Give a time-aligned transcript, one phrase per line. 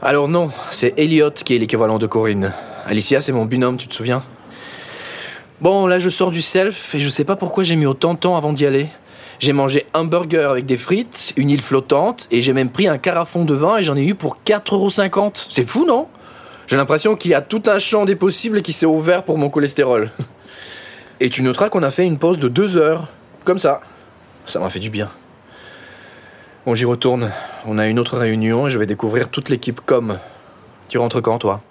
[0.00, 2.52] Alors non, c'est Elliot qui est l'équivalent de Corinne.
[2.86, 4.22] Alicia, c'est mon binôme, tu te souviens?
[5.60, 8.18] Bon, là je sors du self et je sais pas pourquoi j'ai mis autant de
[8.20, 8.86] temps avant d'y aller.
[9.40, 12.96] J'ai mangé un burger avec des frites, une île flottante et j'ai même pris un
[12.96, 15.48] carafon de vin et j'en ai eu pour 4,50€.
[15.50, 16.06] C'est fou, non?
[16.68, 19.50] J'ai l'impression qu'il y a tout un champ des possibles qui s'est ouvert pour mon
[19.50, 20.12] cholestérol.
[21.18, 23.08] Et tu noteras qu'on a fait une pause de deux heures.
[23.44, 23.80] Comme ça.
[24.46, 25.08] Ça m'a fait du bien.
[26.68, 27.30] Bon, j'y retourne.
[27.64, 30.18] On a une autre réunion et je vais découvrir toute l'équipe com.
[30.90, 31.62] Tu rentres quand, toi?